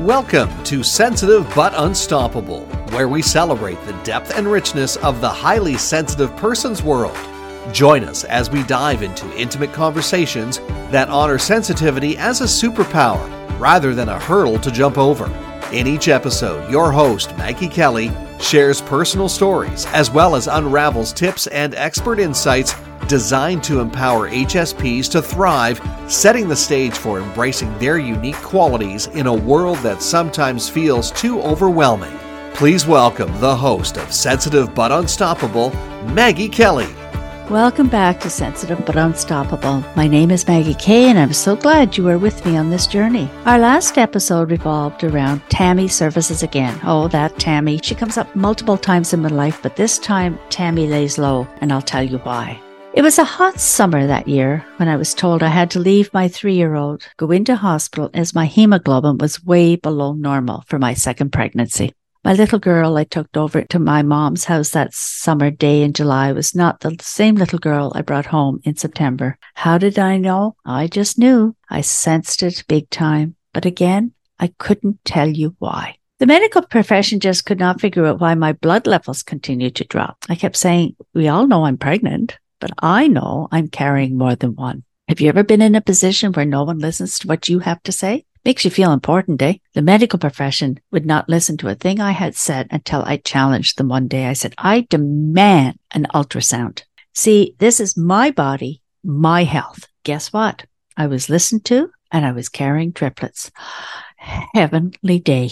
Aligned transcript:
Welcome 0.00 0.64
to 0.64 0.82
Sensitive 0.82 1.50
but 1.54 1.72
Unstoppable, 1.76 2.66
where 2.90 3.08
we 3.08 3.22
celebrate 3.22 3.80
the 3.86 3.92
depth 4.02 4.36
and 4.36 4.50
richness 4.50 4.96
of 4.96 5.20
the 5.20 5.28
highly 5.28 5.78
sensitive 5.78 6.34
person's 6.36 6.82
world. 6.82 7.16
Join 7.72 8.02
us 8.02 8.24
as 8.24 8.50
we 8.50 8.64
dive 8.64 9.04
into 9.04 9.32
intimate 9.36 9.72
conversations 9.72 10.58
that 10.90 11.08
honor 11.08 11.38
sensitivity 11.38 12.18
as 12.18 12.40
a 12.40 12.44
superpower 12.44 13.30
rather 13.60 13.94
than 13.94 14.08
a 14.08 14.18
hurdle 14.18 14.58
to 14.58 14.70
jump 14.72 14.98
over. 14.98 15.26
In 15.72 15.86
each 15.86 16.08
episode, 16.08 16.68
your 16.68 16.90
host, 16.90 17.30
Maggie 17.38 17.68
Kelly, 17.68 18.08
shares 18.40 18.80
personal 18.80 19.28
stories 19.28 19.86
as 19.86 20.10
well 20.10 20.36
as 20.36 20.46
unravels 20.46 21.12
tips 21.12 21.46
and 21.48 21.74
expert 21.74 22.18
insights 22.18 22.74
designed 23.08 23.62
to 23.64 23.80
empower 23.80 24.30
HSPs 24.30 25.10
to 25.10 25.20
thrive, 25.20 25.80
setting 26.08 26.48
the 26.48 26.56
stage 26.56 26.94
for 26.94 27.20
embracing 27.20 27.76
their 27.78 27.98
unique 27.98 28.36
qualities 28.36 29.06
in 29.08 29.26
a 29.26 29.34
world 29.34 29.78
that 29.78 30.02
sometimes 30.02 30.68
feels 30.68 31.10
too 31.12 31.40
overwhelming. 31.42 32.16
Please 32.54 32.86
welcome 32.86 33.30
the 33.40 33.56
host 33.56 33.96
of 33.96 34.12
Sensitive 34.12 34.74
but 34.74 34.92
Unstoppable, 34.92 35.70
Maggie 36.04 36.48
Kelly. 36.48 36.88
Welcome 37.50 37.88
back 37.88 38.20
to 38.20 38.30
Sensitive 38.30 38.86
but 38.86 38.96
Unstoppable. 38.96 39.84
My 39.94 40.06
name 40.08 40.30
is 40.30 40.48
Maggie 40.48 40.72
Kay, 40.72 41.10
and 41.10 41.18
I'm 41.18 41.34
so 41.34 41.54
glad 41.54 41.94
you 41.94 42.08
are 42.08 42.16
with 42.16 42.42
me 42.46 42.56
on 42.56 42.70
this 42.70 42.86
journey. 42.86 43.28
Our 43.44 43.58
last 43.58 43.98
episode 43.98 44.50
revolved 44.50 45.04
around 45.04 45.42
Tammy 45.50 45.86
services 45.86 46.42
again. 46.42 46.80
Oh, 46.84 47.06
that 47.08 47.38
Tammy. 47.38 47.80
She 47.82 47.94
comes 47.94 48.16
up 48.16 48.34
multiple 48.34 48.78
times 48.78 49.12
in 49.12 49.20
my 49.20 49.28
life, 49.28 49.60
but 49.62 49.76
this 49.76 49.98
time 49.98 50.38
Tammy 50.48 50.86
lays 50.86 51.18
low, 51.18 51.46
and 51.60 51.70
I'll 51.70 51.82
tell 51.82 52.02
you 52.02 52.16
why. 52.18 52.58
It 52.94 53.02
was 53.02 53.18
a 53.18 53.24
hot 53.24 53.60
summer 53.60 54.06
that 54.06 54.26
year 54.26 54.64
when 54.78 54.88
I 54.88 54.96
was 54.96 55.12
told 55.12 55.42
I 55.42 55.48
had 55.48 55.70
to 55.72 55.80
leave 55.80 56.14
my 56.14 56.28
three 56.28 56.54
year 56.54 56.74
old, 56.74 57.06
go 57.18 57.30
into 57.30 57.56
hospital 57.56 58.08
as 58.14 58.34
my 58.34 58.46
hemoglobin 58.46 59.18
was 59.18 59.44
way 59.44 59.76
below 59.76 60.14
normal 60.14 60.64
for 60.66 60.78
my 60.78 60.94
second 60.94 61.30
pregnancy. 61.30 61.92
My 62.24 62.32
little 62.32 62.58
girl 62.58 62.96
I 62.96 63.04
took 63.04 63.36
over 63.36 63.60
to 63.60 63.78
my 63.78 64.02
mom's 64.02 64.46
house 64.46 64.70
that 64.70 64.94
summer 64.94 65.50
day 65.50 65.82
in 65.82 65.92
July 65.92 66.32
was 66.32 66.54
not 66.54 66.80
the 66.80 66.96
same 67.02 67.34
little 67.34 67.58
girl 67.58 67.92
I 67.94 68.00
brought 68.00 68.24
home 68.24 68.60
in 68.64 68.76
September. 68.76 69.36
How 69.52 69.76
did 69.76 69.98
I 69.98 70.16
know? 70.16 70.56
I 70.64 70.86
just 70.86 71.18
knew. 71.18 71.54
I 71.68 71.82
sensed 71.82 72.42
it 72.42 72.64
big 72.66 72.88
time. 72.88 73.36
But 73.52 73.66
again, 73.66 74.12
I 74.40 74.54
couldn't 74.58 75.04
tell 75.04 75.28
you 75.28 75.54
why. 75.58 75.96
The 76.18 76.24
medical 76.24 76.62
profession 76.62 77.20
just 77.20 77.44
could 77.44 77.58
not 77.58 77.82
figure 77.82 78.06
out 78.06 78.20
why 78.20 78.34
my 78.34 78.54
blood 78.54 78.86
levels 78.86 79.22
continued 79.22 79.74
to 79.76 79.84
drop. 79.84 80.16
I 80.26 80.34
kept 80.34 80.56
saying, 80.56 80.96
We 81.12 81.28
all 81.28 81.46
know 81.46 81.66
I'm 81.66 81.76
pregnant, 81.76 82.38
but 82.58 82.70
I 82.78 83.06
know 83.06 83.48
I'm 83.52 83.68
carrying 83.68 84.16
more 84.16 84.34
than 84.34 84.54
one. 84.54 84.84
Have 85.08 85.20
you 85.20 85.28
ever 85.28 85.42
been 85.42 85.60
in 85.60 85.74
a 85.74 85.82
position 85.82 86.32
where 86.32 86.46
no 86.46 86.64
one 86.64 86.78
listens 86.78 87.18
to 87.18 87.28
what 87.28 87.50
you 87.50 87.58
have 87.58 87.82
to 87.82 87.92
say? 87.92 88.24
Makes 88.44 88.66
you 88.66 88.70
feel 88.70 88.92
important, 88.92 89.40
eh? 89.40 89.54
The 89.72 89.80
medical 89.80 90.18
profession 90.18 90.78
would 90.90 91.06
not 91.06 91.30
listen 91.30 91.56
to 91.58 91.68
a 91.68 91.74
thing 91.74 91.98
I 91.98 92.10
had 92.10 92.36
said 92.36 92.68
until 92.70 93.02
I 93.02 93.16
challenged 93.16 93.78
them 93.78 93.88
one 93.88 94.06
day. 94.06 94.26
I 94.26 94.34
said, 94.34 94.54
I 94.58 94.86
demand 94.90 95.78
an 95.92 96.06
ultrasound. 96.14 96.82
See, 97.14 97.54
this 97.58 97.80
is 97.80 97.96
my 97.96 98.30
body, 98.30 98.82
my 99.02 99.44
health. 99.44 99.88
Guess 100.02 100.32
what? 100.32 100.66
I 100.94 101.06
was 101.06 101.30
listened 101.30 101.64
to 101.66 101.90
and 102.12 102.26
I 102.26 102.32
was 102.32 102.50
carrying 102.50 102.92
triplets. 102.92 103.50
Heavenly 104.16 105.18
day. 105.18 105.50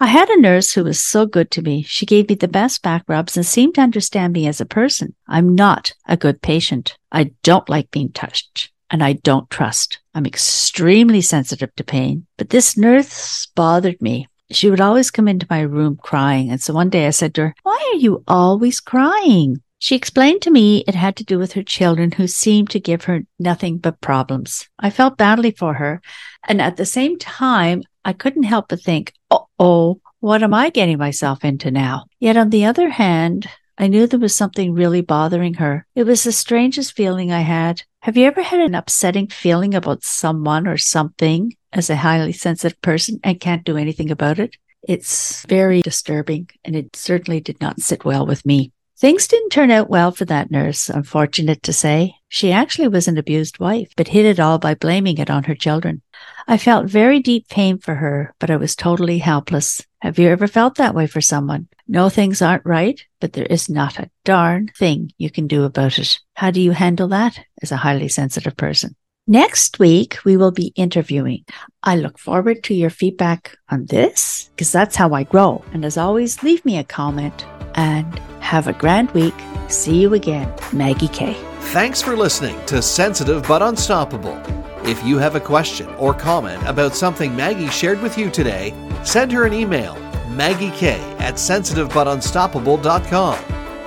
I 0.00 0.06
had 0.06 0.28
a 0.28 0.40
nurse 0.40 0.72
who 0.72 0.84
was 0.84 1.00
so 1.00 1.26
good 1.26 1.50
to 1.52 1.62
me. 1.62 1.82
She 1.82 2.06
gave 2.06 2.28
me 2.28 2.36
the 2.36 2.48
best 2.48 2.82
back 2.82 3.02
rubs 3.08 3.36
and 3.36 3.44
seemed 3.44 3.74
to 3.76 3.80
understand 3.80 4.32
me 4.32 4.46
as 4.46 4.60
a 4.60 4.66
person. 4.66 5.14
I'm 5.26 5.54
not 5.54 5.92
a 6.06 6.16
good 6.16 6.40
patient. 6.40 6.96
I 7.10 7.32
don't 7.42 7.68
like 7.68 7.90
being 7.90 8.10
touched 8.10 8.70
and 8.90 9.02
I 9.02 9.14
don't 9.14 9.50
trust. 9.50 9.98
I'm 10.14 10.26
extremely 10.26 11.20
sensitive 11.20 11.74
to 11.76 11.84
pain, 11.84 12.26
but 12.36 12.50
this 12.50 12.76
nurse 12.76 13.46
bothered 13.54 14.00
me. 14.00 14.28
She 14.50 14.70
would 14.70 14.80
always 14.80 15.10
come 15.10 15.28
into 15.28 15.46
my 15.50 15.60
room 15.60 15.98
crying. 16.02 16.50
And 16.50 16.60
so 16.60 16.72
one 16.72 16.88
day 16.88 17.06
I 17.06 17.10
said 17.10 17.34
to 17.34 17.42
her, 17.42 17.54
why 17.62 17.92
are 17.92 17.98
you 17.98 18.24
always 18.26 18.80
crying? 18.80 19.62
She 19.78 19.94
explained 19.94 20.42
to 20.42 20.50
me 20.50 20.84
it 20.88 20.94
had 20.94 21.16
to 21.16 21.24
do 21.24 21.38
with 21.38 21.52
her 21.52 21.62
children 21.62 22.10
who 22.10 22.26
seemed 22.26 22.70
to 22.70 22.80
give 22.80 23.04
her 23.04 23.20
nothing 23.38 23.78
but 23.78 24.00
problems. 24.00 24.68
I 24.78 24.90
felt 24.90 25.18
badly 25.18 25.52
for 25.52 25.74
her. 25.74 26.00
And 26.48 26.60
at 26.60 26.76
the 26.76 26.86
same 26.86 27.18
time, 27.18 27.82
I 28.04 28.12
couldn't 28.12 28.44
help 28.44 28.68
but 28.68 28.80
think, 28.80 29.12
oh, 29.30 30.00
what 30.20 30.42
am 30.42 30.52
I 30.52 30.70
getting 30.70 30.98
myself 30.98 31.44
into 31.44 31.70
now? 31.70 32.06
Yet 32.18 32.36
on 32.36 32.50
the 32.50 32.64
other 32.64 32.88
hand, 32.88 33.48
I 33.80 33.86
knew 33.86 34.08
there 34.08 34.18
was 34.18 34.34
something 34.34 34.74
really 34.74 35.02
bothering 35.02 35.54
her. 35.54 35.86
It 35.94 36.02
was 36.02 36.24
the 36.24 36.32
strangest 36.32 36.96
feeling 36.96 37.30
I 37.30 37.42
had. 37.42 37.82
Have 38.00 38.16
you 38.16 38.26
ever 38.26 38.42
had 38.42 38.58
an 38.58 38.74
upsetting 38.74 39.28
feeling 39.28 39.72
about 39.72 40.02
someone 40.02 40.66
or 40.66 40.76
something 40.76 41.54
as 41.72 41.88
a 41.88 41.96
highly 41.96 42.32
sensitive 42.32 42.80
person 42.82 43.20
and 43.22 43.38
can't 43.38 43.64
do 43.64 43.76
anything 43.76 44.10
about 44.10 44.40
it? 44.40 44.56
It's 44.82 45.44
very 45.46 45.80
disturbing 45.82 46.48
and 46.64 46.74
it 46.74 46.96
certainly 46.96 47.40
did 47.40 47.60
not 47.60 47.80
sit 47.80 48.04
well 48.04 48.26
with 48.26 48.44
me. 48.44 48.72
Things 48.98 49.28
didn't 49.28 49.50
turn 49.50 49.70
out 49.70 49.88
well 49.88 50.10
for 50.10 50.24
that 50.24 50.50
nurse, 50.50 50.88
unfortunate 50.88 51.62
to 51.62 51.72
say. 51.72 52.16
She 52.28 52.50
actually 52.50 52.88
was 52.88 53.06
an 53.06 53.16
abused 53.16 53.60
wife, 53.60 53.92
but 53.96 54.08
hid 54.08 54.26
it 54.26 54.40
all 54.40 54.58
by 54.58 54.74
blaming 54.74 55.18
it 55.18 55.30
on 55.30 55.44
her 55.44 55.54
children. 55.54 56.02
I 56.50 56.56
felt 56.56 56.86
very 56.86 57.20
deep 57.20 57.46
pain 57.48 57.76
for 57.76 57.94
her, 57.94 58.34
but 58.38 58.50
I 58.50 58.56
was 58.56 58.74
totally 58.74 59.18
helpless. 59.18 59.82
Have 60.00 60.18
you 60.18 60.28
ever 60.28 60.46
felt 60.46 60.76
that 60.76 60.94
way 60.94 61.06
for 61.06 61.20
someone? 61.20 61.68
No, 61.86 62.08
things 62.08 62.40
aren't 62.40 62.64
right, 62.64 62.98
but 63.20 63.34
there 63.34 63.44
is 63.44 63.68
not 63.68 63.98
a 63.98 64.10
darn 64.24 64.68
thing 64.68 65.12
you 65.18 65.30
can 65.30 65.46
do 65.46 65.64
about 65.64 65.98
it. 65.98 66.18
How 66.32 66.50
do 66.50 66.62
you 66.62 66.70
handle 66.70 67.08
that 67.08 67.38
as 67.60 67.70
a 67.70 67.76
highly 67.76 68.08
sensitive 68.08 68.56
person? 68.56 68.96
Next 69.26 69.78
week, 69.78 70.24
we 70.24 70.38
will 70.38 70.50
be 70.50 70.72
interviewing. 70.74 71.44
I 71.82 71.96
look 71.96 72.18
forward 72.18 72.62
to 72.64 72.74
your 72.74 72.88
feedback 72.88 73.54
on 73.68 73.84
this 73.84 74.48
because 74.56 74.72
that's 74.72 74.96
how 74.96 75.12
I 75.12 75.24
grow. 75.24 75.62
And 75.74 75.84
as 75.84 75.98
always, 75.98 76.42
leave 76.42 76.64
me 76.64 76.78
a 76.78 76.84
comment 76.84 77.44
and 77.74 78.18
have 78.40 78.68
a 78.68 78.72
grand 78.72 79.10
week. 79.10 79.34
See 79.68 80.00
you 80.00 80.14
again, 80.14 80.50
Maggie 80.72 81.08
Kay. 81.08 81.34
Thanks 81.74 82.00
for 82.00 82.16
listening 82.16 82.56
to 82.66 82.80
Sensitive 82.80 83.46
but 83.46 83.60
Unstoppable. 83.60 84.42
If 84.88 85.04
you 85.04 85.18
have 85.18 85.34
a 85.34 85.40
question 85.40 85.86
or 85.96 86.14
comment 86.14 86.66
about 86.66 86.94
something 86.94 87.36
Maggie 87.36 87.68
shared 87.68 88.00
with 88.00 88.16
you 88.16 88.30
today, 88.30 88.72
send 89.04 89.30
her 89.32 89.44
an 89.44 89.52
email, 89.52 89.96
Maggie 90.30 90.70
K 90.70 90.98
at 91.18 91.34
sensitivebutunstoppable.com. 91.34 93.38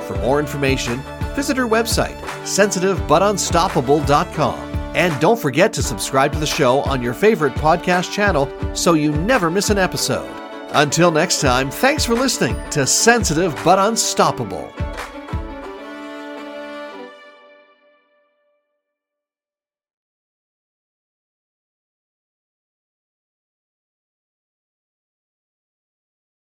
For 0.05 0.15
more 0.17 0.39
information, 0.39 1.01
visit 1.33 1.57
her 1.57 1.67
website, 1.67 2.15
sensitivebutunstoppable.com. 2.43 4.59
And 4.95 5.19
don't 5.19 5.39
forget 5.39 5.73
to 5.73 5.81
subscribe 5.81 6.33
to 6.33 6.39
the 6.39 6.45
show 6.45 6.81
on 6.81 7.01
your 7.01 7.15
favorite 7.15 7.55
podcast 7.55 8.11
channel 8.11 8.47
so 8.75 8.93
you 8.93 9.11
never 9.11 9.49
miss 9.49 9.71
an 9.71 9.79
episode. 9.79 10.29
Until 10.73 11.09
next 11.09 11.41
time, 11.41 11.71
thanks 11.71 12.05
for 12.05 12.13
listening 12.13 12.55
to 12.69 12.85
Sensitive 12.85 13.59
but 13.63 13.79
Unstoppable. 13.79 14.71